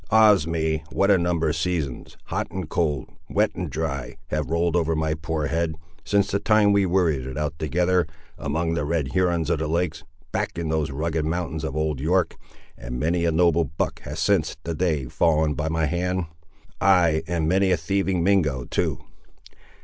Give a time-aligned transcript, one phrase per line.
[0.09, 0.83] Ah's me!
[0.91, 5.13] what a number of seasons, hot and cold, wet and dry, have rolled over my
[5.13, 9.59] poor head, since the time we worried it out together, among the Red Hurons of
[9.59, 12.35] the Lakes, back in those rugged mountains of Old York!
[12.75, 16.25] and many a noble buck has since that day fallen by my hand;
[16.81, 19.03] ay, and many a thieving Mingo, too!